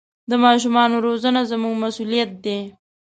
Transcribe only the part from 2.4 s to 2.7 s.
دی.